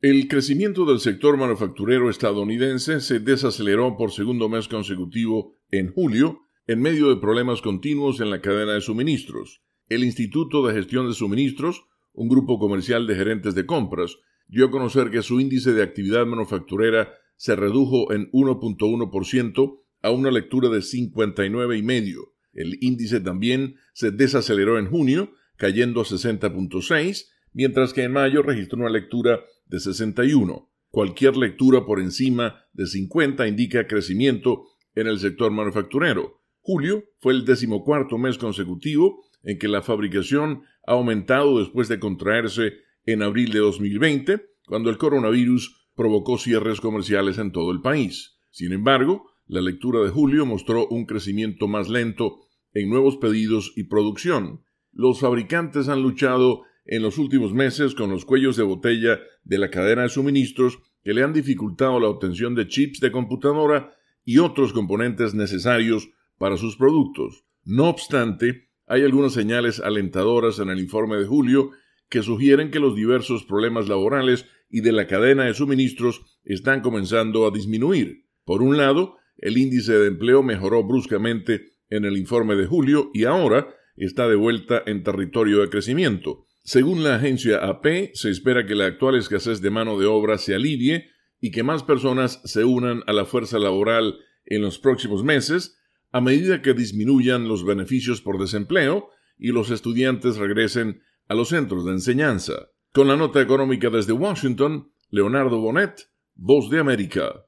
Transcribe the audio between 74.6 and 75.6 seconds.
y de la cadena de